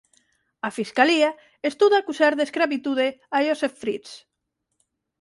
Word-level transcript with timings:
A 0.67 0.69
fiscalía 0.77 1.31
estuda 1.71 1.95
acusar 1.99 2.33
de 2.35 2.43
escravitude 2.47 3.07
a 3.35 3.37
Josef 3.47 3.73
Fritzl 3.81 4.13